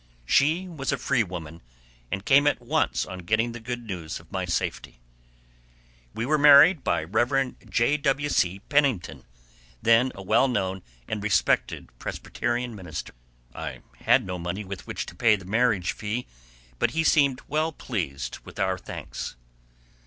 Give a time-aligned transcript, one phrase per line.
[0.25, 1.61] She was a free woman,
[2.11, 4.99] and came at once on getting the good news of my safety.
[6.15, 7.53] We were married by Rev.
[7.69, 7.97] J.
[7.97, 8.27] W.
[8.29, 8.61] C.
[8.61, 9.25] Pennington,
[9.79, 13.13] then a well known and respected Presbyterian minister.
[13.53, 16.25] I had no money with which to pay the marriage fee,
[16.79, 19.35] but he seemed well pleased with our thanks.